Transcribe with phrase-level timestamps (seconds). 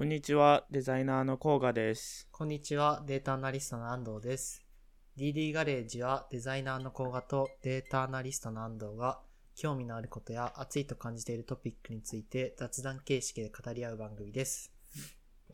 [0.00, 2.26] こんにちは、デザイナーの甲賀です。
[2.32, 4.64] こんにちは、データアナリストの安藤です。
[5.18, 9.20] DD ガレージはデザイナーの甲賀とデータアナリストの安藤が
[9.54, 14.72] 興味のあることや熱いと感じているトピックについて雑談形式で語り合う番組です。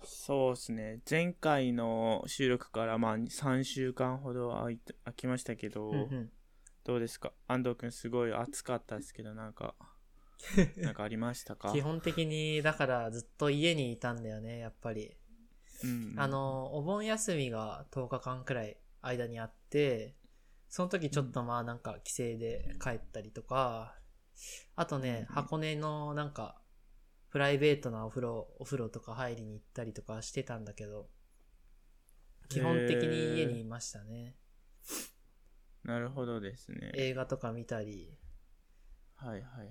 [0.05, 6.31] そうですね、前回の収録からまあ3週間ほど空いて空きましたけど、うんうん
[6.85, 7.33] どうですか？
[7.49, 9.75] 安藤くんすごい暑かったですけど、なんか、
[10.77, 11.73] なんかありましたか？
[11.73, 15.17] 基本的にだからずっと家にいたんだよね、やっぱり。
[15.85, 20.17] うん、あ、の、お盆休みが10日間くらい間にあって、
[20.69, 23.99] その時ちょっとまあなんか帰省で帰ったりとか、
[24.75, 26.61] あとね、うん箱根のなんか、
[27.31, 31.09] プライベートなお風呂、お風呂とか入りに行ったりとかしてたんだけど、
[32.49, 34.37] 基本的に家にいましたね。
[35.83, 36.93] なるほどですね。
[36.95, 38.19] 映画とか見たり、
[39.17, 39.71] はいはいはいはい。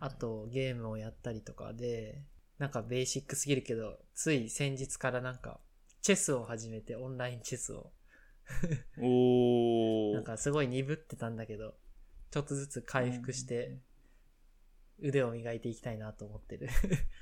[0.00, 2.22] あ、とゲームをやったりとかで、
[2.58, 5.60] なんかベーシックすぎるけど、つい先日からなんか、
[6.00, 7.92] チェスを始めて、オンラインチェスを。
[8.98, 10.14] おー。
[10.14, 11.74] なんかすごい鈍ってたんだけど、
[12.30, 13.78] ちょっとずつ回復して、
[15.00, 16.68] 腕を磨いていきたいなと思ってる。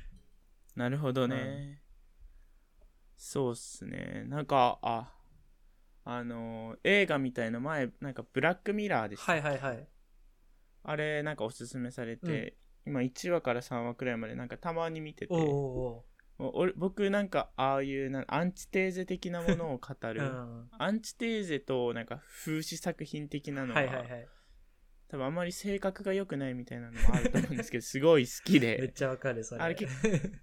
[0.77, 1.83] なるほどね。
[3.17, 4.25] そうっすね。
[4.27, 5.15] なんか、あ、
[6.05, 9.89] あのー映画みたいの前、なんかブラックミラーでしたはいはいはい。
[10.83, 16.05] あれなんかおすすめされて、今1話から3話くらいまでなんかたまに見てておうお
[16.39, 20.13] もう俺僕なんかああいうなアンチテーゼ的なものを語。
[20.13, 20.69] る、うん。
[20.77, 24.29] アンチテーゼとなんか風刺作品的なのは、はいはいはい。
[25.09, 29.61] 多分あんまり性格が良くないみたいなのもあると思うんですけど すごい好きめっでちゃわかる、それ。
[29.61, 29.93] あれ結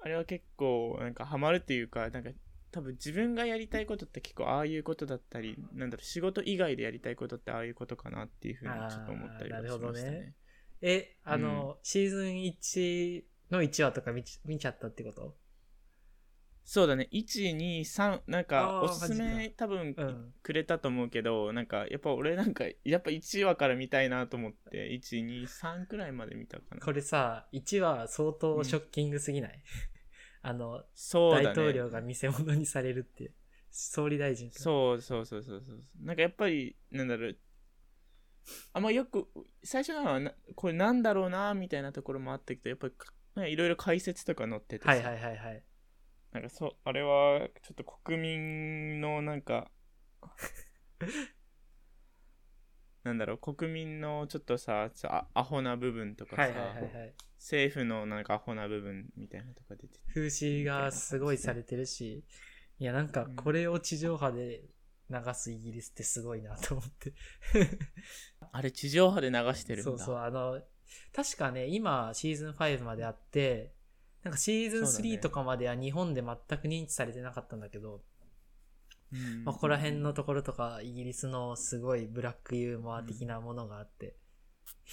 [0.00, 2.30] あれは結構なんかハマるっていうかなんか
[2.70, 10.34] 多分自分がやりたいことって結構ああいうことだったりなんだろう仕事以外でやりたいことってああいうことかなっていうふうにちょっと思ったりはしましたあーなるほどねね。
[10.80, 15.36] え、あの、シーズン1の1話とか見ち見ちゃったってこと？
[16.64, 20.34] そうだね、1、2、3、なんか、おすすマめ多分うん。
[20.42, 26.80] くれたと思うけど、なんか、やっぱ俺なんか、やっぱ1話から見たいなと思って、1、2、3くらいまで見たかな。
[26.82, 29.62] これさ、1話相当ショッキングすぎない、
[30.42, 30.82] あの、
[31.42, 31.48] ね。
[31.50, 33.34] 統領が見せ物にされるっていう。
[33.70, 35.84] 総理大臣かそうそうそうそうそう。
[36.00, 37.38] なんかやっぱり、なんだろう、
[38.72, 39.28] あんまよく、
[39.62, 42.88] 最初のはな、これなんだろうな、みたいなところもあったけど、やっぱ
[43.44, 45.64] りいろいろ解説とか載っててさはいはいはいはい。
[46.32, 49.70] なんかそう、あれは、ちょっと国民のなんか、
[53.08, 57.14] なんだろう、国民のちょっとさ、ちょアアホな部分とかさ、はいはいはいはい。
[57.38, 60.00] 政府のなんかアホな部分みたいなとか出てて。
[60.14, 62.22] 風刺がすごいされてるし、
[62.78, 64.62] いやなんかうんこれを地上波で
[65.10, 67.14] 流すイギリスってすごいなと思って。
[68.52, 69.90] あれ、地上波で流してるんだ。
[69.90, 70.60] そうそう、あの、
[71.14, 73.72] 確かね、今シーズン5まであって、
[74.22, 78.02] なんかシーズンそうだね3とかまでは日本で全く認知されてなかったんだけど、
[79.12, 84.16] うんまあ、ここら辺のところとかイギリスのすごいブラックユーモア的なものがあって、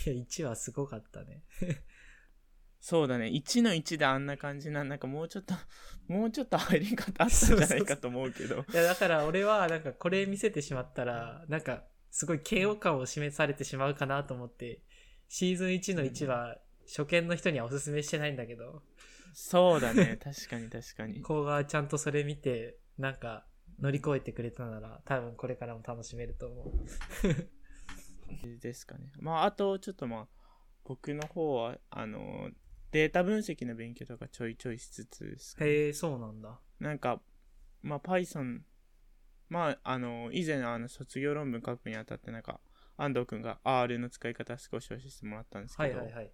[0.06, 1.44] いや、1はすごかったね。
[2.88, 3.26] そうだね。
[3.26, 5.56] 1の1であんな感じな、なんかもうちょっと、
[6.08, 8.64] もうちょっと入り方あったんじゃないかと思うけど。
[8.72, 14.84] いや、だから俺は、なんかこれ見せてしまったら、なんか、すごい嫌悪感を示されてしまうかなと思って、
[15.28, 18.84] シーズン1の1は、初見の人にはおすすめしてないんだけど、
[19.34, 20.20] そうだね。
[20.24, 21.22] 確かに確かに。
[21.24, 23.48] 子がちゃんとそれ見て、なんか、
[23.80, 26.72] 乗り越えてくれたなら、多分これからも楽しめると思う。
[28.60, 29.12] ですかね。
[29.20, 30.28] まあ、あと、ちょっとまあ、
[30.84, 32.50] 僕の方は、あの、
[32.92, 36.60] データ分析の勉強とかちょいちょいしつつですかねへえ、そうなんだ。
[36.80, 37.22] なんか、
[37.82, 38.62] まあ、Python、
[39.50, 42.60] まあ、あの、以前、あの、卒業論文書くにあたって、なんか、
[42.98, 46.32] 安藤くんが R の使い方少し教えてもらったんですけど、はいはいはい。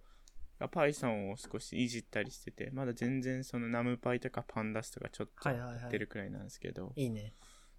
[0.60, 7.34] Python を少しいじったりしてて、まだ全然その NumPy とか Pandas とかちょっとはいはいはいやってるくらいなんですけど、いいね。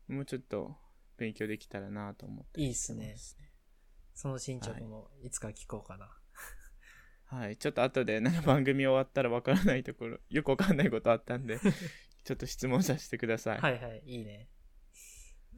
[0.07, 0.75] もうちょっと
[1.17, 3.15] 勉強できたらなと思っていいっすね。
[4.13, 6.09] その進捗もいつか聞こうかな。
[7.25, 11.59] はい、ちょっと後でなんか番組終わったらわからないところ、よくわかんないことあったんで、
[12.23, 13.59] ちょっと質問させてください。
[13.59, 14.49] はいはい、いいね。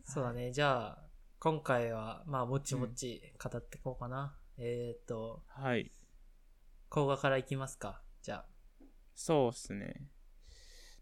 [0.06, 0.53] そうだね。
[0.53, 1.09] じゃあ、
[1.39, 4.38] 今回は、まあ、もちもち語っていこうかな。
[4.57, 5.91] えーっと、はい。
[6.89, 8.01] 甲賀からいきますか？
[8.21, 8.45] じゃ
[9.13, 10.07] そうっすね。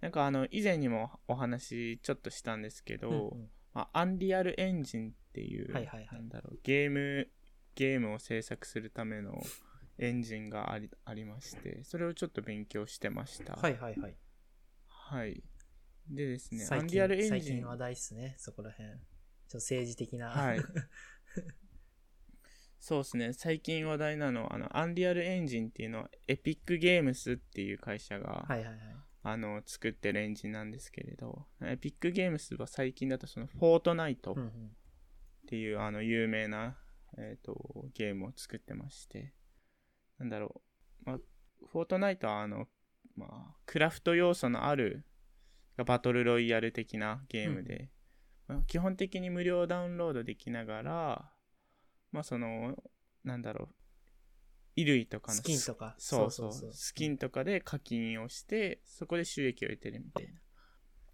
[0.02, 2.98] なんかあの、以前にもお話ちょっとしたんですけあ。
[2.98, 7.28] ど、うんうんまあ、アンリアルエンジンっていう、はいはいはいなんだろう、ゲーム、
[7.76, 9.42] ゲームを制作するための
[9.98, 13.54] エンジンがありありまして、それをちょっと勉強してました。
[13.56, 14.18] はいはいはい。
[14.88, 15.44] はい。
[16.10, 17.50] でですね、ア最ンリアルエ近、ンジン。
[17.50, 18.90] 最近話題っすね、そこら辺。
[18.90, 19.00] ちょっ
[19.52, 20.30] と政治的な。
[20.30, 20.60] はい
[22.84, 28.78] そうですね、最近話題なのは、あの、アンリアルエンジンっていうのは、エピックゲームスっていう会社が、はいはいはい。
[29.24, 34.48] あの、作ってるエンジンなんですけれど、エピックゲームスは最近だとその、フォートナイトうんうん。
[34.48, 34.52] っ
[35.48, 36.78] ていう、あの、有名な、
[37.18, 39.34] えっ、と、ゲームを作ってまして、
[40.20, 40.62] なんだろ
[41.06, 41.18] う、まあ、
[41.66, 42.68] フォートナイトはあの、
[43.16, 45.06] まあ、クラフト要素のある、
[45.86, 47.92] バトルロイヤル的なゲームで、
[48.50, 51.33] まあ基本的に無料ダウンロードできながら、
[52.14, 52.78] まあ、その、
[53.24, 53.76] なんだろう、
[54.76, 55.96] 衣類とかのスキンとか。
[55.98, 56.54] そうそう。
[56.54, 60.40] スキンとかで課金をして、そこで収益を得てるみたいな。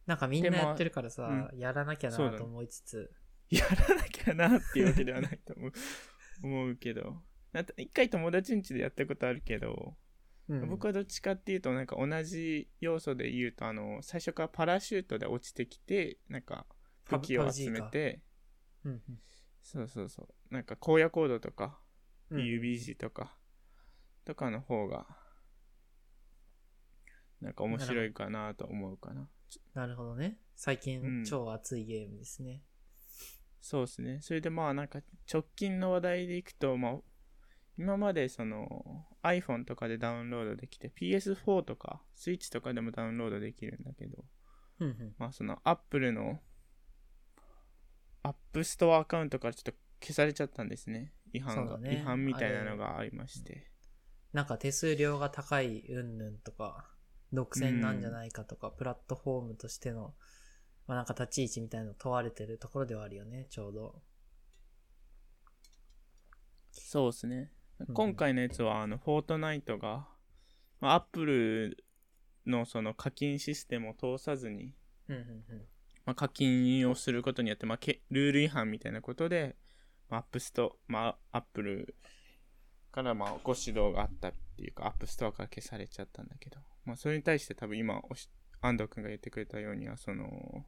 [0.06, 3.12] なんかみんなやってるからさ、うやらなきゃなと思いつつ。
[3.50, 5.72] やらなきゃなっていうわけではないと思う。
[6.44, 7.24] 思うけど。
[7.78, 9.96] 一回友達ん家でやったことあるけど、
[10.50, 10.70] うん。
[10.70, 16.66] 僕はどっちかっていうと、なんか同じ要素で言うと、あの、最初からパラシュートで落ちてきて、なんか
[17.06, 18.22] 武器を集めて、
[18.84, 19.20] うんうん
[19.62, 20.54] そうそうそう。
[20.54, 21.80] なんか荒野コードとか、
[22.30, 23.36] うん UBG とか、
[24.26, 25.08] とかの方が、
[27.42, 29.28] なんか面白いかなと思うかな。
[29.74, 30.38] なるほどね。
[30.56, 32.64] 最う近ん超熱いゲームですね。
[33.62, 34.20] そうですね。
[34.22, 35.00] それでまあなんか
[35.32, 36.98] 直近の話題でいくと、まあ、
[37.78, 44.26] 今までその iPhone とかでダウンロードできて PS4 とか Switch とかでもダウンロードできるんだけど、
[44.80, 46.40] うんうんまあその Apple の
[48.24, 51.14] App Store アカウントからちょっと消されちゃったんですね。
[51.34, 51.78] 違反が。
[51.78, 53.72] ね違反みたいなのがありまして。
[54.34, 56.90] なんか手数料が高い云々とか、
[57.34, 60.14] 独占なんじゃないかとか、プラットフォームとしての、
[60.88, 64.02] まあなんか立ち位置みたいなの問われてるところではあるよね、ちょうど。
[66.72, 67.52] そうですね。
[67.88, 70.06] うん今回のやつは、あの、フォートナイトが、
[70.82, 71.78] まあ、Apple
[72.46, 74.74] のその課金システムを通さずに、
[75.08, 75.68] うんうんうん。
[76.10, 79.56] まあ、課金をすることによって、まあ、けルール違反みたいなことで、
[80.10, 81.96] まあ、アップスト、まあ、アップル
[82.92, 88.28] からまあご指導があったっていうか、 App Store から消されちゃったんだけど、まあ、それに対して多分今おし、
[88.60, 90.66] 安藤君が言ってくれたようには、その、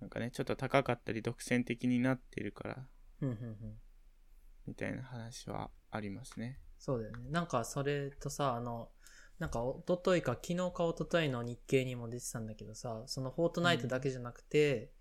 [0.00, 2.86] なんかね、ちょっと高かったり独占的になっているから。
[4.68, 6.60] みたいな話はありますね。
[6.78, 7.28] そうだよね。
[7.28, 8.92] なんかそれとさ、あの、
[9.38, 14.92] なんか一昨日か昨日か一昨日の日経にも出てたんだけどさ、そのフォートナイトだけじゃなくて、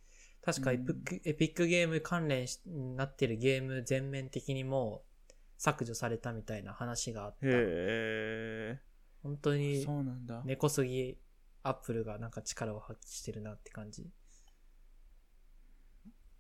[0.44, 7.48] 確かエピック、ゲーム関連しになってるゲーム全面的にもう削除されたみたいな話があった。
[7.48, 8.80] へえ、
[9.22, 10.42] 本当にそうなんだ。
[10.44, 11.18] 根こそぎ
[11.62, 14.10] アップルがなんか力を発揮してるなって感じ。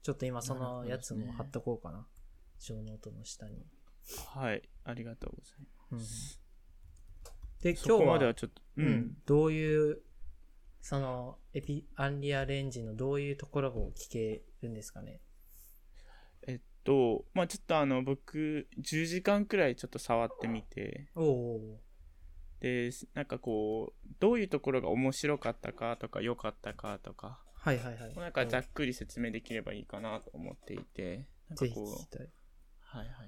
[0.01, 2.05] ちょっと今そのやつも貼っとこうかな。
[2.59, 3.65] 小ノートの下に。
[4.27, 5.55] はい、ありがとうござい
[5.91, 6.42] うんうんます。
[7.63, 10.01] で、今日はまではちょっと、ううんん、どういう、
[10.81, 15.21] その、エピ、アンリアレンジのどういうところを聞けるんですかね？
[16.45, 21.79] えっと、まあちょっとあの、僕、10時間くらいちょっと触ってみて、おお
[22.59, 28.15] で、なんかこう、どういうところが面白かったかとか、良かったかとか、はいはいはい。
[28.15, 32.17] なんかざっくり説明できればいいかなと思っていて、なんかこう。
[32.79, 33.27] はいはいはい。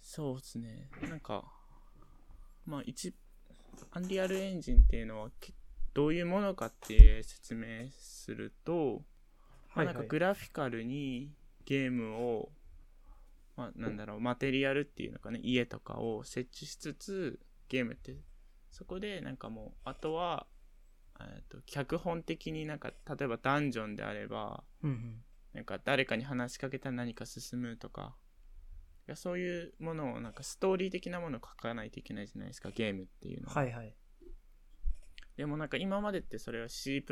[0.00, 0.88] そうですね。
[1.02, 1.44] なんか、
[2.66, 3.14] まあ一、
[3.90, 5.52] アンリアルエンジンっていうのはけ
[5.94, 9.02] どういうものかって説明すると、
[9.74, 11.32] まあ、なんかグラフィカルに
[11.64, 12.50] ゲームを、
[13.56, 18.16] まあ、なんだろう、マテリアルっていうのかね、家とかを設置しつつ、ゲームって、
[18.70, 20.46] そこでなんかもう、あとは、
[21.20, 25.22] えっと、脚本的になんか、例えばダンジョンであれば、うんうん。
[25.52, 28.16] なんか誰かに話しかけたら何か進むとか、
[29.06, 33.54] いやそういうものを、なんかストーリー的なものを書かないといけないじゃないですか、ゲームっていうのは。
[33.54, 33.94] はいはい。
[35.36, 37.04] でもなんか今までってそれは C++、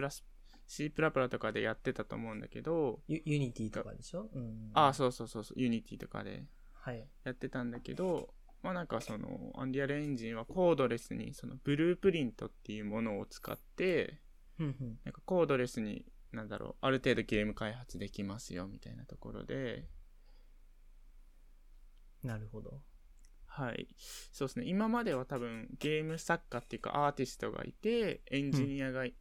[0.67, 4.31] C++ とかでやってたと思うんだけど、ユ、Unity とかでしょ？
[4.33, 4.71] うん。
[4.75, 7.07] ああ、そうそうそうそう、Unity とかではい。
[7.25, 8.33] やってたんだけど、
[8.63, 14.21] まあなんかその、 Unreal Engine はコードレスにその Blueprint っていうものを使って。
[14.59, 14.75] なん
[15.13, 19.89] かコードレスに、なんだろう、ある程度ゲーム開発できますよみたいなところで、
[22.23, 22.83] なるほど。
[23.47, 23.87] はい。
[24.33, 24.67] そうですね。
[24.67, 29.15] 今までは多分ゲーム作家っていうかアーティストがいて、エンジニアがい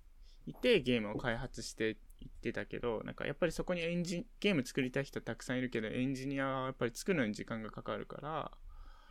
[0.62, 8.52] て、ゲームを開発していってたけど、なんかやっぱりそこにエンジン、ゲーム作りたい人たくさんいるけど、エンジニアはやっぱり作るのに時間がかかるから、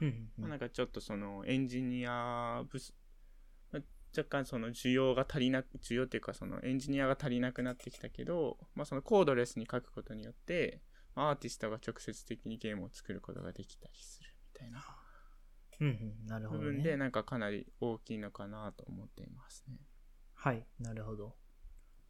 [0.00, 2.94] うんうんうんまあ、なんかちょっとそのエンジニア不足、
[3.72, 3.82] まあ
[4.16, 14.84] 若干その需要が足りなく、需要っていうかそのエンジニアが足りなくなってきたけど、まあそのコードレスに書くことによって、まあアーティストが直接的にゲームを作ることができたりするみたいな
[15.80, 16.26] うんうん。
[16.26, 16.96] なるほど部分でね。
[16.96, 19.78] なんかかなり大きいのかなと思っていますね。
[20.34, 20.66] はい。
[20.78, 21.34] なるほど。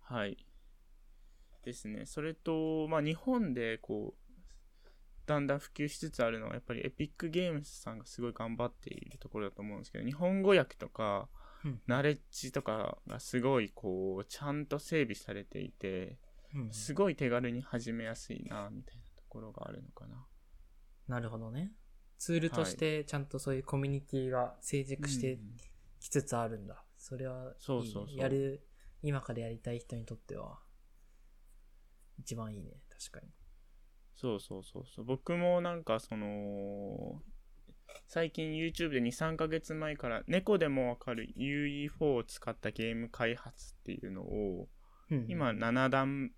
[0.00, 0.36] はい。
[1.64, 2.06] ですね。
[2.06, 4.20] それと、まあ日本でこう、
[5.26, 11.28] だんだん普及しつつあるのは、やっぱりエピックゲームズさんがすごい頑張っているところだと思うんですけど、日本語訳とか、
[11.64, 16.29] うんナレッジとかがすごいこう、ちゃんと整備されていて、うん
[16.72, 20.26] すごい手軽に始めやすいな、みたいなところがあるのかな。
[21.08, 21.72] なるほどね。
[22.18, 25.56] ツールとしてちゃんとそういうコミュニティが成熟してうん
[26.00, 26.84] きつつあるんだ。
[26.96, 28.66] それはそうそうやる、
[29.02, 30.58] 今からやりたい人にとっては、
[32.18, 32.82] 一番いいね。
[32.88, 33.32] 確かに。
[34.14, 35.04] そうそうそうそう。
[35.04, 37.22] 僕もなんかその、
[38.06, 44.68] 最近 YouTube で2、3ヶ月前から猫でもわかる UE4 を使ったゲーム開発っていうのを、
[45.10, 46.32] うん今7段、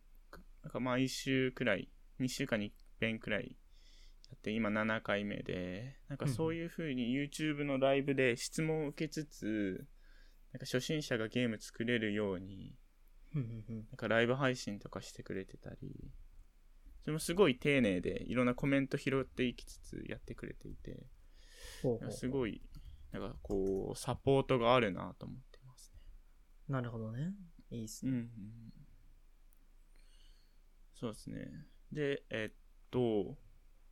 [0.62, 1.88] なんか毎週くらい、
[2.20, 3.56] 2週間に1遍くらい
[4.30, 9.86] やって、今7回目で、なんかそういう風に YouTube のライブで質問を受けつつ、
[10.52, 12.76] なんか初心者がゲーム作れるように、
[13.90, 16.12] なんかライブ配信とかしてくれてたり、
[17.02, 21.06] それもすごい丁寧で、いろんなコメント拾っていきつつやってくれていて、
[22.10, 22.62] すごい、
[23.10, 26.00] なんかこう、サポートがあるなと思ってますね。
[26.68, 27.34] なるほどね。
[27.70, 28.12] いいっすね。
[28.12, 28.81] うんうん。
[31.02, 31.66] そうですね。
[31.90, 32.56] で、えっ
[32.92, 33.36] と、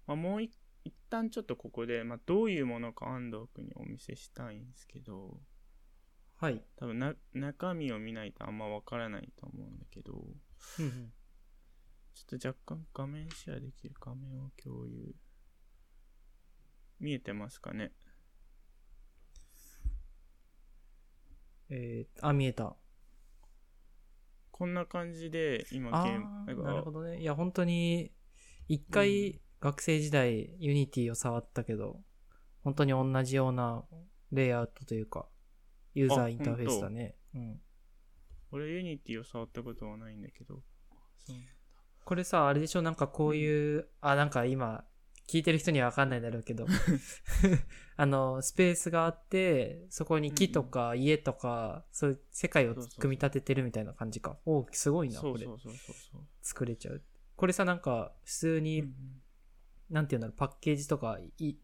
[0.07, 0.53] まあ、もうい
[0.85, 5.41] 一旦ちょっとここで、まあ、どういうものか安藤君にお見せしたいんですけど、
[6.37, 6.63] はい。
[6.77, 10.13] 多分な中身を見ないとあんまわからないと思うんだけど、
[10.79, 11.13] うんうん
[12.15, 15.13] ちょっと若干画面シェアできる画面を共有。
[17.01, 17.91] 見えてますかね？
[21.71, 22.77] えー、あ、見えた。
[24.61, 27.19] こんな感じで今あゲーム、ーなるほどね。
[27.19, 28.13] いや、本当に、
[28.69, 32.03] 一回学生時代、 Unity を触ったけど、
[32.63, 33.87] 本当に同じような
[34.31, 35.27] レイアウトというか、
[35.95, 37.17] ユーザーインターフェースだね。
[37.35, 37.61] うん。
[38.53, 40.63] 俺 Unity を触ったことはないんだけど、
[42.05, 42.83] これさ、あれでしょ？
[42.83, 44.85] なんかこういう、あ、なんか今、
[45.31, 46.67] 聞いてる人にはわかんないだろうけど、
[47.97, 54.41] あの、スペースがあって、そこに木とか家とか、そういう世界を組み立ててるみたいな感じか。
[54.45, 55.47] おすごいな、これ。
[56.43, 57.03] 作れちゃう。
[57.37, 59.23] これさ、なんか、普通に、うん
[59.89, 61.55] なんていうんだろう、パッケージとか、い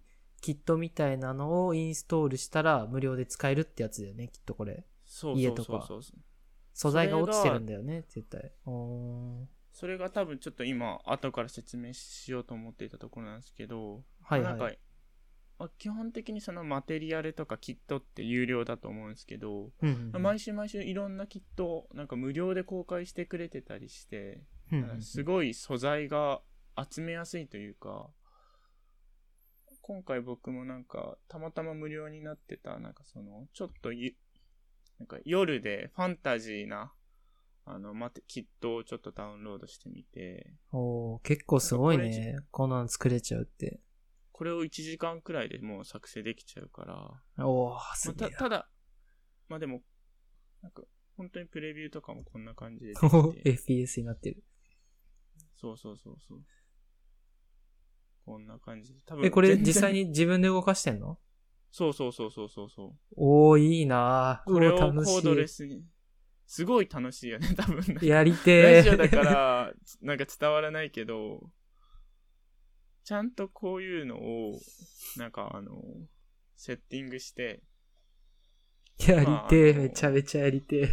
[0.41, 4.85] キットみたいなのをインストールしたら無料で使えるってやつだよね、きっとこれ。
[5.05, 6.21] そう家とかそうそうそう。
[6.73, 8.53] 素材が落ちてるんだよね、絶対。
[8.65, 14.79] おーそれが多分ちょっと今、後から説明しようと思っていたところなんですけど、はいまあなんかはい。
[15.59, 24.41] まあ基本的にそのマテリアルとかキットって有料だと思うんですけど、うんうんうん毎週毎週いろんなキットをなんか無料で公開してくれてたりして、
[24.73, 26.41] うんうんうんすごい素材が
[26.91, 28.09] 集めやすいというか、
[29.83, 34.15] 今回僕もなんかたまたま無料になってた、なんかその、ちょっとゆ
[34.99, 36.95] なんか夜でファンタジーな、
[37.69, 42.37] あの、まて、キットをちょっとダウンロードしてみて、おー結構すごいね。
[42.53, 43.81] こんなの作れちゃうって。
[44.31, 46.85] これを1時間くらいでもう作成できちゃうか
[47.37, 48.71] ら、おーすまあ、げえたただ、
[49.49, 49.83] まあでも、
[50.63, 50.83] なんか、
[51.17, 54.45] 本当にプレビューとかもこんな感じで FPS になってる。
[55.57, 56.45] そうそうそうそう。
[58.27, 59.01] こんな感じで。
[59.07, 61.19] 多分え、これ実際に自分で動かしてんの？
[61.73, 62.99] そうそうそうそうそうそう。
[63.17, 65.85] おーいいなーこれをコードレスに。
[66.47, 67.99] すごい楽しいよね、多分。
[68.03, 68.77] やりてー。
[68.77, 71.51] ラジオだから、なんか伝わらないけど、
[73.05, 74.61] ちゃんとこういうのを、
[75.17, 75.83] なんかあの、
[76.57, 77.63] セッティングして、
[78.99, 80.89] やりてー、まあめちゃめちゃやりてー。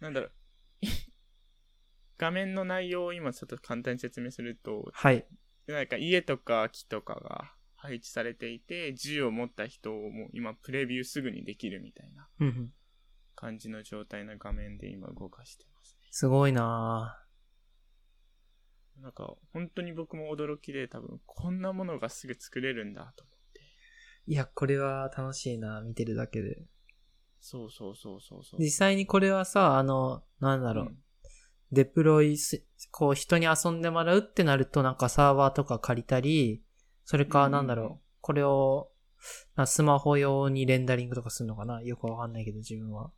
[0.00, 0.30] なんだろう、
[2.18, 5.26] 画面の内容を今ちょっと簡単に説明すると、はい。
[5.66, 12.72] なんか家とか木とかが配置されていて、銃を持った人をもう今プレビューすぐにできるみたいなうんうん
[13.34, 16.08] 感じの状態の画面で今動かしてますね。
[16.10, 17.18] すごいな
[19.00, 23.60] なんか本当に僕も驚きで多分こんなものがすぐ作れるんだと思って。
[24.28, 26.64] ーいや、これは楽しいな見てるだけで。
[27.40, 28.60] そうそうそうそうそう。
[28.60, 30.98] 実際にこれはさ、あの、なんだろう、ん
[31.72, 36.62] デプロイす、こう人に遊んでもらうってなるとなんかサーバーとか借りたり、
[37.06, 38.90] それかうんなんだろう、これを
[39.56, 41.80] なスマホ用にレンダリングとかするのかな？
[41.80, 43.10] よくわかんないけど自分は。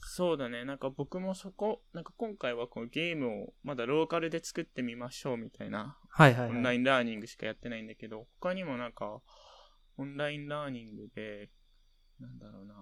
[0.00, 0.64] そうだね。
[0.64, 6.58] なんか僕もそこ、なんか今回はこのゲームをまだローカルで作ってみましょうみたいなはいはい、オはい。
[6.58, 9.20] ンラインラーニングしかやってないんだけど、他にもなんか、
[9.98, 11.50] オンラインラーニングで、
[12.20, 12.74] なんだろうな。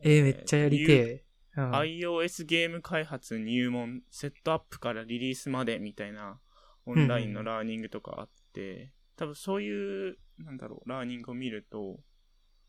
[0.00, 1.26] えー、めっちゃやりてえ。
[1.56, 6.38] うん、iOS ゲーム開発入門、セットアップからリリースまでみたいな
[6.84, 11.98] オンラインのラーニングとかあって、多分そういう、なんだろう、ラーニングを見ると、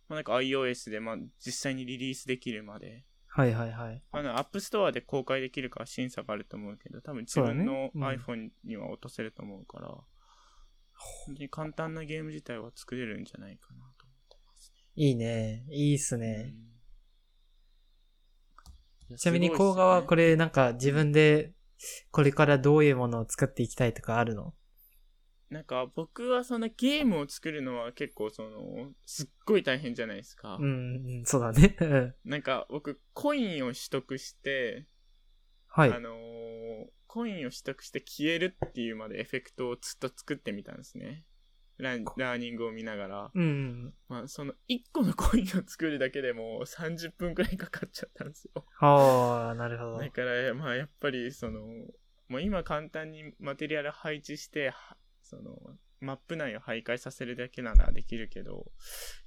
[0.09, 4.01] まあ、なんか iOS でまあ実際にリリースできるまで、はいはいはい。
[4.11, 15.65] あの、 App Store で公開できるかは審査があると思うけど、多分自分のうん iPhone には落とせると思うから、本当に簡単なゲーム自体は作れるんじゃないかなと思ってますいいね。
[15.69, 16.55] いいっすね。
[19.09, 19.17] ね。
[19.17, 20.29] ちなみに、甲賀はこれ。
[20.31, 21.53] れなんか自分で
[22.09, 24.55] これからどういうものを作っていきたいとかあるの？
[25.49, 30.57] なんか僕はそのゲームを作るのは結構その、すっごい大変じゃないですか。
[30.59, 31.77] うん、うんそうだね。
[31.79, 31.85] う
[32.27, 34.85] んなんか僕、コインを取得して、
[35.67, 35.99] はいあ。
[35.99, 41.23] のーコインを取得して消えるっていうまでエフェクトをずっと作ってみたんですね。
[41.77, 43.31] ランラーニングを見ながら。
[43.33, 43.93] うんうん。
[44.09, 48.65] まあ、その1個のコインを作るだけでも30分くらいかかっちゃったんですよ。
[48.79, 49.97] ああ、なるほど。
[49.99, 51.61] だから、まあ、やっぱり、その、
[52.27, 58.71] もう今簡単にマテリアル配置して、はその、マップ内を徘徊させるだけならできるけど、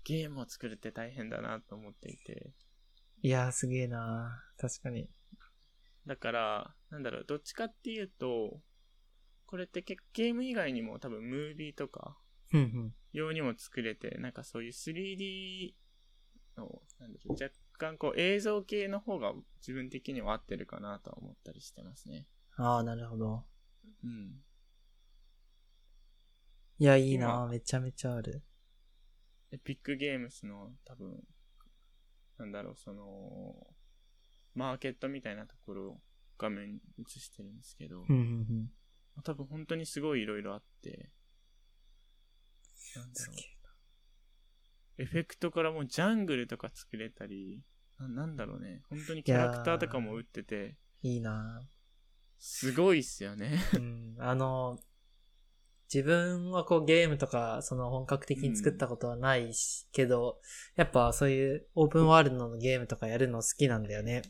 [0.05, 2.53] ゲームを作るって大変だなと思っていて。
[3.23, 5.09] いやー、すげえな確かに。
[6.07, 8.61] だから、なんだろう、どっちかっていうと、
[9.47, 12.17] これってゲーム以外にも多分ムービーとか。
[13.13, 15.75] 用にも作れて、なんかそういう 3D
[16.57, 22.27] の、なんだろう、若干こう映像系の方が自分的には合ってるかなとは思ったりしてますね。
[22.57, 23.45] ああ、なるほど。
[24.05, 24.43] うん。
[26.81, 28.43] いや、いいな今めちゃめちゃある。
[29.53, 31.23] エピックゲームスの多分、
[32.39, 33.55] なんだろう、その、
[34.55, 36.01] マーケットみたいなところを
[36.39, 38.21] 画面に映してるんですけど、うんうん
[39.17, 39.23] うん。
[39.23, 41.11] 多分本当にすごい色々あって、
[42.97, 47.61] なんだろう、エフェクトからもうジャングルとか作れたり、
[47.99, 51.09] ななんだろうね、本当にキャラクターとかも打ってて、え。
[51.09, 51.61] いいな
[52.39, 53.59] すごいっすよね。
[53.75, 54.17] うん。
[54.19, 54.79] あの、
[55.93, 60.39] 自分はこうゲームとか、その本格的に作ったことはないし、けど、
[60.77, 64.23] やっぱそういうオープンワールドのゲームとかやるの好きなんだよね。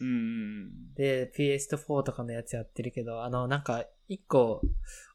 [0.00, 0.94] うん。
[0.94, 4.60] で、PS4 とかのやつやってるけど、あの、なんか、一個、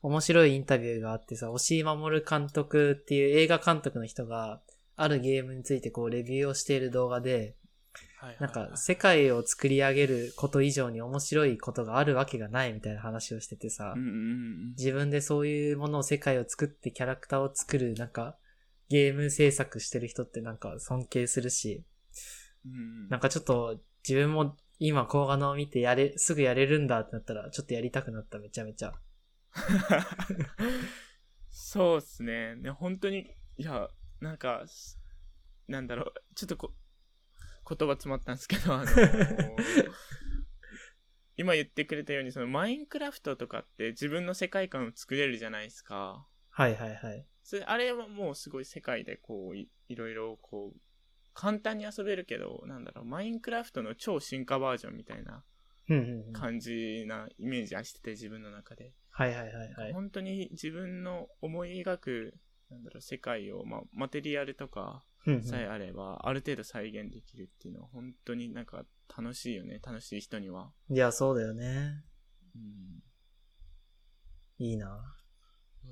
[0.01, 4.61] 面白いインタビューがあってさ、押井守監督っていう映画監督の人が、
[4.95, 7.55] あるゲームについてこう、レビューをしている動画で、
[8.21, 13.93] なんはいか、世界を作り上げること以上に面白いことがあるわけがないみたいな話をしててさ
[14.75, 18.37] 自分でそういうものを世界を作ってキャラクターを作る、なんか、
[18.89, 21.83] ゲーム制作してる人ってなんか尊敬するし。
[23.09, 28.93] なんかちょっと自分も今動画のを見てやれ、すぐやれるんだってなったらちょっとやりたくなっためちゃめちゃ。
[31.49, 32.55] そうっすね。
[32.55, 33.89] ね、本当に、いや、
[34.21, 34.99] なんか、す
[35.67, 36.73] なんだろう、ちょっとこ、
[37.67, 39.55] 言葉詰まったんですけど、あのー
[41.39, 46.25] 今言ってくれたように、そのマインクラフトとかって自分の世界観を作れるじゃないですか。
[46.49, 47.25] はいはいはい。
[47.43, 50.79] それ、あれはもうすごい世界でこうい、いろいろこう、
[51.35, 55.43] 簡単に遊べるけど、なんだろう、マインクラフトの超進化バージョンみたいな。
[56.33, 58.93] 感じなイメージはしてて、自分の中で。
[59.11, 59.93] はいはいはいはい。
[59.93, 62.33] 本当に自分の思い描く、
[62.69, 65.05] なんだろう、世界を、まあ、マテリアルとか
[65.43, 68.85] さえあれば、ある程度再現できるっていうのは、本当になんか
[69.15, 70.71] 楽しいよね、楽しい人には。
[70.89, 72.03] いや、そうだよね。
[72.55, 73.03] うん。
[74.59, 75.15] いいな。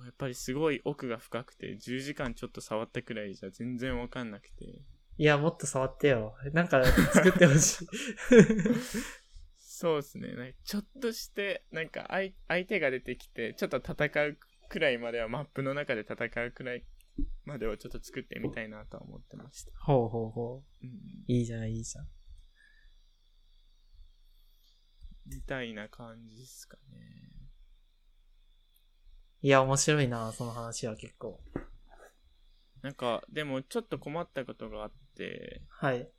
[0.04, 4.82] やっぱりすごい奥が深くて、10時間ちょっと触ったくらいじゃ全然わかんなくて。
[5.18, 6.36] いや、もっと触ってよ。
[6.52, 7.88] なんか作ってほしい。
[9.58, 10.34] そうですね。
[10.34, 14.38] なんかちょっとして、なんか相相手が出てきて、ちょっと戦う
[14.70, 16.84] くらいまでは、マップの中で戦うくらい
[17.46, 19.72] までをちょっと作ってみたいなとは思ってました。
[19.80, 20.86] ほうほうほう。
[20.86, 20.92] うん。
[21.28, 22.08] いいじゃん、いいじゃん。
[25.28, 27.36] みたいな感じですかね。
[29.42, 31.40] いや、面白いな、その話は結構。
[32.82, 36.10] なんか、でもちょっと困ったことがあって、はい。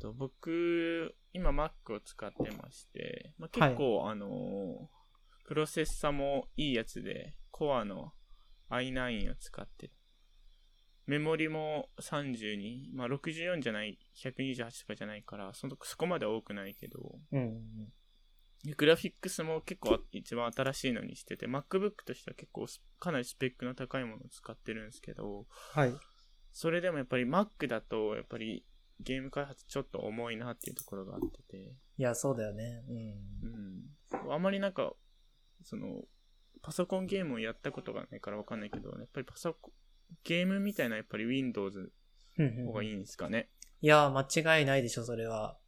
[0.00, 5.02] と僕、今 Mac を使ってまして、まあ、結構、あのー
[5.44, 8.12] プロセッサもいいやつで、コアの
[8.70, 9.90] i9 を使って、
[11.06, 17.60] メモリも32、まあ、64じゃない、128とかじゃないから、そのそこまで多くないけど、うん
[18.76, 25.94] グラフィックスも結構一番新しいのにしてて、MacBook としては結構スかなりスペックの高いものを使ってるんですけど、はい。
[26.52, 28.64] それでもやっぱり Mac だと、やっぱり
[29.00, 32.84] ゲーム開発ちょっと重いなっていうところがあってて、いや、そうだよね。
[32.88, 32.96] うん。
[34.26, 34.32] うん。
[34.32, 34.92] あまりなんか、
[35.64, 36.02] その、
[36.62, 39.74] パソコンゲームをやったことがないからわかんないけど、やっぱりパソコン、
[40.24, 41.92] ゲームみたいなやっぱり Windows
[42.38, 43.48] うんうんの方がいいんですかね？
[43.80, 45.58] いや、間違いないでしょ、それは。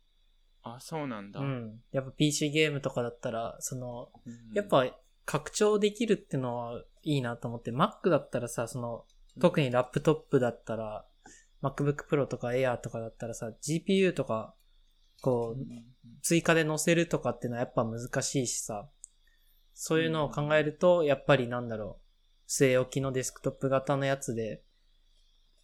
[0.63, 1.41] あ、そうなんだ。
[1.41, 1.81] うん。
[1.93, 4.87] やっぱ PC ゲームとかだったら、その、うんやっ、ぱ
[5.27, 9.05] 拡張できるってのはいいなと思って、Mac だったらさ、その、
[9.41, 11.07] 特にラップトップだったら、
[11.63, 14.55] MacBook Pro とか Air とかだったらさ、GPU とか、
[15.21, 15.85] こう、うんうん
[16.23, 18.89] 追加で載せるとかっていうのはやっぱ難しいしさ、
[19.75, 22.04] そういうのを考えると、やっぱりなんだろう、
[22.49, 24.63] 据え置きのデスクトップ型のやつで、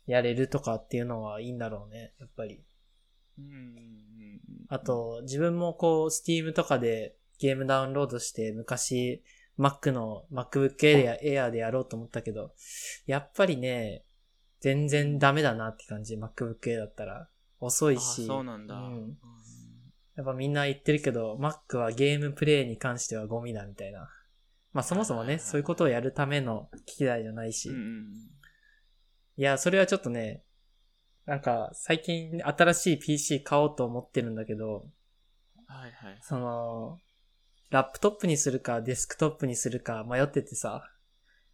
[0.06, 2.64] やれるとかっていうのはいいんだろうね、やっぱり。
[3.38, 4.00] うん
[4.68, 9.22] あ、と、自分もこう、Steam とかでゲームダウンロードして、昔、
[9.58, 12.54] Mac の MacBook Air でやろうと思ったけど、
[13.06, 14.04] やっぱりね、
[14.60, 16.16] 全然ダメだなって感じ。
[16.16, 17.28] MacBook Air だったら。
[17.58, 18.26] 遅いあし。
[18.26, 18.80] そうなんだ。
[20.16, 24.08] やっぱみんな言ってるけど、Mac はゲームプレイに関してはゴミだみたいな。
[24.72, 27.70] まあそもそもね、はいはいはいそういうことをやるための機器台じゃないし。
[29.36, 30.42] いや、それはちょっとね、
[31.26, 34.84] なんか最近新しい PC 買おうと思ってるんだけど、
[35.66, 36.18] はいはい。
[36.22, 36.98] その、
[37.70, 40.82] ラップトップにするかデスクトップにするか迷っててさ、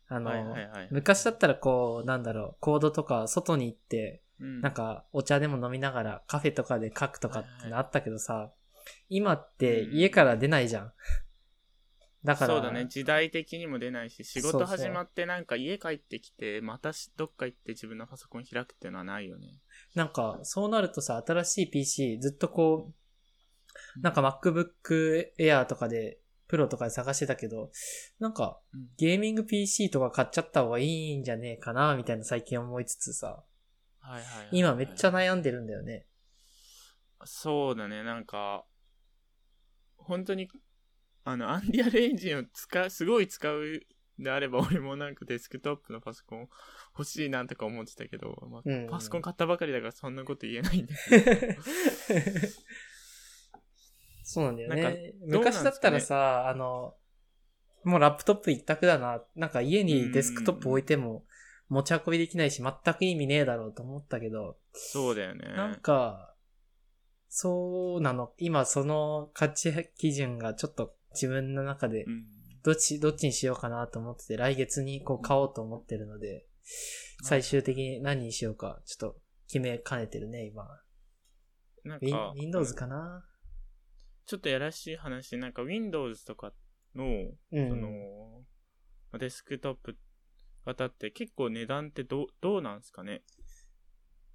[0.09, 0.89] あの、はいはいはい。
[0.91, 8.51] 昔だったらこう、なんだろう、コードとか外に行って、うんなんかお茶でも飲みながらカフェとかで書くとかってのあったけどさ、
[9.09, 10.93] 今って家から出ないじゃん。
[12.25, 12.87] だから、そうだね。
[12.87, 19.61] 時代的にも出ないし、仕事始まってなんか家帰ってきて、またしどっか行って自分のパソコン開くっていうのはないよね。
[19.95, 22.93] なんかそうなるとさ、新しい PC ずっとこ
[23.99, 27.71] う、なんか MacBook Air とかで、プロとかで探してたけど、
[28.21, 33.43] なんかうんゲーミング PC とか買っちゃった方がいいんじゃねえかな、みたいな最近思いつつさ、
[34.01, 34.49] はいはい。
[34.53, 36.07] 今めっちゃ悩んでるんだよね。
[37.25, 38.65] そうだね、なんか、
[39.97, 40.49] 本当に、
[41.29, 43.81] あの、アンリアルエンジンを使う、すごい使う
[44.19, 46.49] であれば、俺もなんかデスクトップのパソコン
[46.97, 50.95] 欲しいなとか思ってたけど、まあうんパソコン買ったばかりだからそんなこと言えないんで。
[54.23, 54.83] そうなんだよね。
[54.83, 56.95] なんすかね昔だったらさ、あの、
[57.83, 59.25] もうラップトップ一択だな。
[59.35, 61.25] なんか家にデスクトップ置いても
[61.69, 65.49] 持ち運びできないし全く意味ねえだろうと思ったけど、そうだよね。
[65.57, 66.33] なんか、
[67.29, 68.33] そうなの。
[68.39, 72.27] 今その価値基準がちょっと自分の中でうん。
[72.63, 76.49] どっち、どっちにしようかなと思ってて、来月にこう買おうと思ってるので、
[77.23, 80.67] 最終的に何にしようか、ちょっと決めかねてるね、今。
[81.85, 83.25] なんか、Windows かな？
[84.27, 86.53] ちょっとやらしい話、なんか Windows とか
[86.97, 87.05] の、
[87.53, 87.69] うん。
[87.69, 87.89] その、
[89.13, 89.97] まあデスクトップ
[90.65, 93.23] 型って結構値段ってどう、どうなんすかね？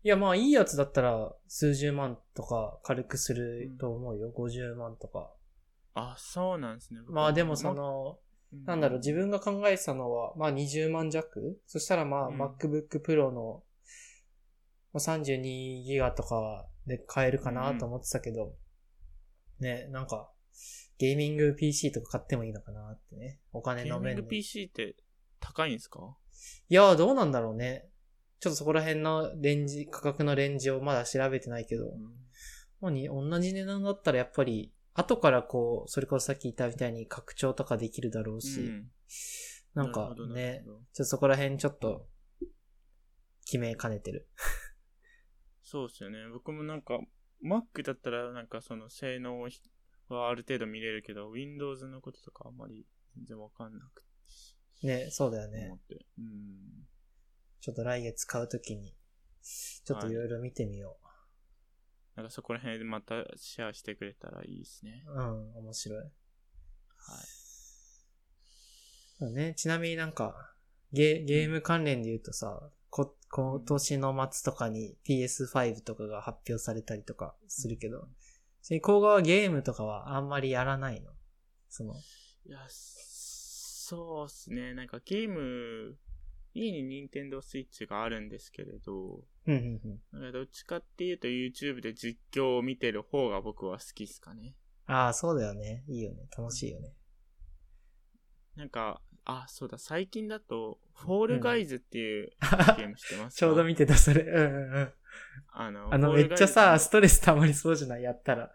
[0.03, 4.31] いや、まあいいやつだったら数十万とか軽くすると思うよ。
[4.33, 5.33] 50万とか。
[5.93, 7.01] あ、そうなんですね。
[7.08, 8.19] まあでもそ、の、
[8.54, 11.62] うんなんだろう、自分が考えてたのは、まあ20万弱？
[11.67, 13.63] そしたらまあうん MacBook Pro の
[14.91, 18.54] まあ32ギガとかで買えるかなと思ってたけど、
[19.60, 20.32] ね、なんか、
[20.97, 23.39] ゲーミング PC とか買ってもいいのかなってね。
[23.54, 24.21] お金の面で。
[24.21, 24.95] ゲーミング PC って
[25.39, 26.15] 高いんですか？
[26.69, 27.88] いや、どうなんだろうね。
[28.39, 31.86] ちょっとそこら辺のレンジ、価格のレンジをまだ調べてないけど、
[32.82, 38.91] まあに、同じ値段だったらやっぱり、後からこう、それこそさっき言ったみたいに拡張とかできるだろうし、うん
[39.73, 42.06] なんかねちょっとそこら辺ちょっと、
[43.45, 44.27] 決めかねてる。
[45.63, 46.27] そうですよね。
[46.30, 46.99] 僕もなんか、
[47.43, 49.41] Mac だったらなんかその性能
[50.10, 54.04] はある程度見れるけど、Windows のこととかあんまり全然わかんなく
[54.82, 54.88] て。
[54.88, 55.77] ね、そうだよね。
[56.17, 56.88] うん。
[57.60, 58.95] ちょっと来月買うときに、
[59.41, 60.97] ちょっといろいろ見てみよ
[62.15, 65.04] なんかそこら辺でまたシェアしてくれたらいいですね。
[65.08, 65.13] う。
[65.13, 66.00] うん、面白い。
[66.00, 66.12] はい。
[69.19, 70.54] そうね、ちなみになんか、
[70.91, 78.10] ゲゲーム関連で言うとさ、こ、今年の末とかに PS5 とかが発表されたりとかするけど、
[78.62, 81.12] ちなみに、甲賀はゲームとかはあんまりやらないの？
[81.69, 81.93] その、
[82.45, 84.74] いや、そうっすね。
[84.74, 85.95] なんかゲーム、
[86.53, 89.79] 家に Nintendo Switch があるんですけれど、うん
[90.13, 90.31] うんうん。
[90.31, 94.55] どっちかっていうと YouTube で実況を見てる方が僕は好きっすかね。
[94.85, 95.83] ああ、そうだよね。
[95.87, 96.27] いいよね。
[96.37, 96.93] 楽しいよね。
[98.55, 102.31] なんか、あ、そうだ、最近だと、フォールガイズっていう
[102.77, 104.23] ゲームしてますか、 ちょうど見てた、それ。
[104.23, 104.93] うんうんうん。
[105.54, 108.52] あの、あの、めっちゃさ、ストレス溜まりそうじゃないやったら。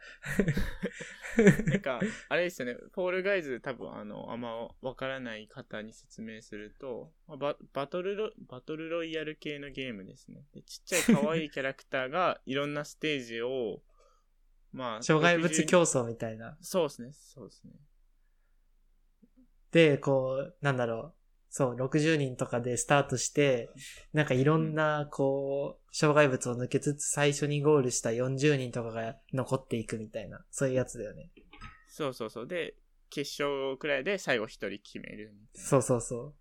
[1.67, 10.45] なんか、あれですよね、フォールガイズ多分あの、あんまわからない方に説明すると、まあババトルロ、バトルロイヤル系のゲームですね。
[10.55, 13.83] でちっちゃい可愛いキャラクターが いろんなステージを、
[14.73, 16.57] まあ、障害物60競争みたいな。
[16.63, 17.73] そうですね、そうですね。
[19.73, 21.16] で、こう、なんだろう。
[21.57, 23.71] そう、60人とかでスタートして、
[24.13, 31.31] なんかいろんな、こう、障害物を抜けつつ最初にゴールした40人とかが残っていくみたいな、そういうやつだよね。
[31.89, 32.47] そうそうそう。
[32.47, 32.75] で、
[33.09, 36.35] 決勝くらいで最後一人決めるみたいなそうそうそ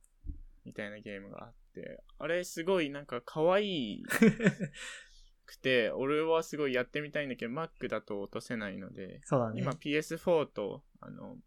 [0.66, 4.06] みたいなゲームがあって、あれすごいなんか可愛う。
[5.46, 9.62] くて、俺はすごいやってみたいんだけど、Mac だと落とせないので、そうだね。
[9.62, 11.38] 今 PS4 と、あの、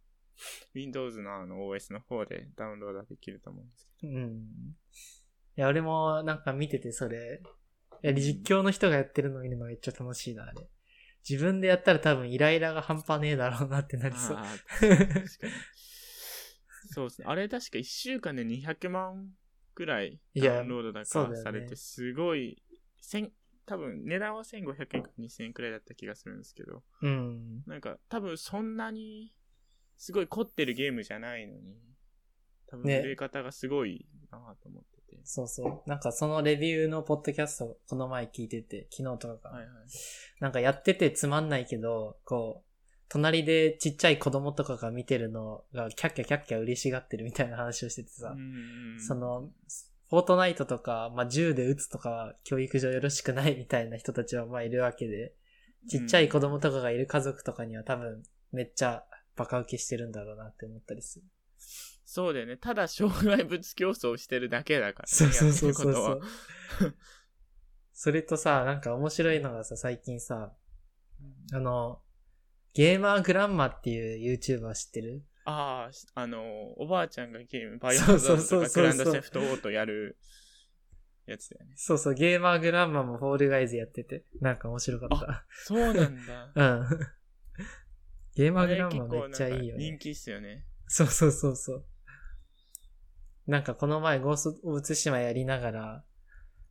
[0.75, 4.77] Windows のあの OS の方でダウンロードできると思うんですけうん。
[5.57, 7.43] いや、俺もなんか見ててそれ、
[8.03, 10.69] いや、実況の人がやってるの見るのめっちゃ楽しいな、あれ。
[11.29, 14.39] 自分でやったら多分イライラが半端ねえだろうなってなりそう。
[16.91, 17.27] そうですね。
[17.29, 19.31] あれ確か1週間で200万
[19.75, 22.63] くらいダウンロードだかされて、すごい、
[23.01, 23.33] 千
[23.67, 27.63] 多分値段は1500円か2000円くらいだった気がするんですけど、うん。
[27.67, 29.35] なんか多分そんなに
[29.99, 31.77] すごい凝ってるゲームじゃないのに、
[32.69, 35.21] 多分ね売れ方がすごいなと思ってて。
[35.25, 35.89] そうそう。
[35.89, 39.75] なんかそのレビューのポッドキャストこの前聞いてて、昨日とかかなはいはい。
[40.41, 42.69] なんかやっててつまんないけど、こう、
[43.09, 49.49] 隣でちっちゃい子供とかが見てるのがキャッキャキャッキャ嬉しがってるみたいな話をしててさ、うんその、
[50.11, 55.35] フォートナイトとか、まあ、銃で撃つとか、教育上よろしくないみたいな人たちはまあいるわけで、
[55.89, 59.05] ちっちゃい子供とかがいる家族とかには多分めっちゃ
[59.39, 61.25] バカ受けしてるんだろうなって思ったりする。
[62.05, 62.57] そうだよね。
[62.57, 65.07] ただ障害物競争してるだけだから、ね。
[65.07, 66.21] そうそうそうそうそう。
[67.93, 70.53] それとさ、なんか面白いのがさ、最近さ、
[71.53, 72.01] あの、
[72.75, 75.25] ゲーマーグランマっていう YouTuber 知ってる？
[75.45, 80.17] ああ、しあの、おばあちゃんがゲーム、バイオハザードとかグランドセフトオートやる
[81.27, 81.75] やつだよね。
[81.77, 85.09] そうそう、ゲーマーグランマもフォールガイズやってて、なんか面白かっ
[85.65, 86.53] そうなんだ。
[86.55, 86.71] た。
[86.79, 86.89] うん。
[88.39, 89.85] ゲーマーグランあれマめっちゃいいよね。
[89.85, 90.65] 人気っすよね。
[90.87, 91.85] そうそうそうそう。
[93.49, 96.05] なんかこの前ゴースト・オブ・ツシマやりながら、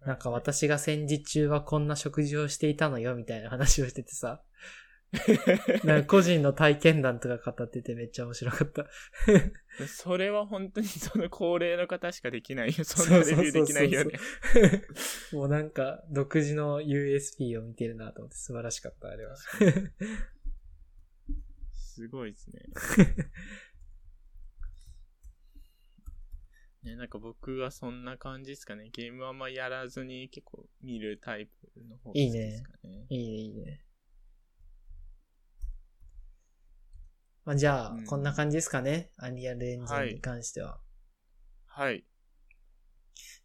[0.06, 4.42] なんか私が戦時中はこんな食事をしていたのよみたいな話をしててさ、
[5.84, 8.86] なんか個人の体験談とか語っててめっちゃ面白かった。
[9.88, 12.86] それは本当にその高齢の方しかできないよ。
[12.86, 14.14] そんなレビューできないよね。
[15.34, 19.36] もうなんか独自の USP を見てるなと思って素晴らしかった、あれは。
[21.98, 22.62] すごいですね。
[26.84, 28.90] ね、なんか僕はそんな感じですかね。
[28.92, 33.08] ゲームはあんまやらずに結構見るタイプの方が好きですかね。
[33.10, 33.84] いいね、いいね。
[37.46, 39.12] まあ、じゃあ、うんこんな感じですかね。
[39.18, 40.80] Unreal Engine に関しては。
[41.66, 41.98] はい。
[41.98, 42.06] い、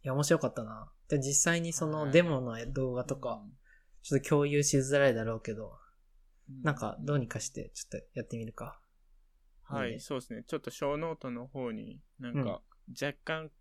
[0.03, 0.93] や、面白かったな。
[1.07, 3.43] で、実際にそのはいデモの動画とか、
[4.03, 5.71] ちょっと共有しづらいだろうけど、うん、
[6.49, 8.79] なんかどうにかしてちょっとやってみるか。
[9.63, 10.43] はいそうですね。
[10.45, 12.61] ちょっとショーノートの方に、なんか、
[13.01, 13.51] 若干、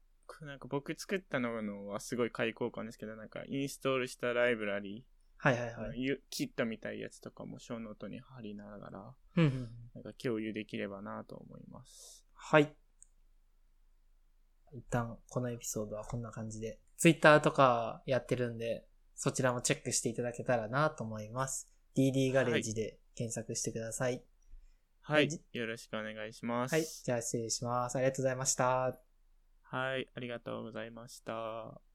[0.43, 5.05] なんか僕作ったのはすごい開口感ですけど、なんかインストールしたライブラリ
[5.43, 6.01] はいはいー、はい。
[6.01, 12.25] UI キットみたいやつとかもショーノートに貼りながら、なんか共有できればなと思います。
[12.33, 12.73] はい。
[14.73, 21.69] 一旦このエピソードはこんな感じで、ツイッターとかやってるんで、そちらもチェックしていただけたらなと思います。
[21.97, 24.23] DD ガレージで検索してください。
[25.03, 25.41] はいじ。
[25.53, 26.73] よろしくお願いします。
[26.75, 26.85] はい。
[26.85, 27.97] じゃあ失礼します。
[27.97, 28.99] ありがとうございました。
[29.63, 30.09] はい。
[30.15, 31.83] ありがとうございました。